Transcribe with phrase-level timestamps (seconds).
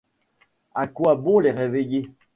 [0.73, 2.09] À quoi bon les réveiller?...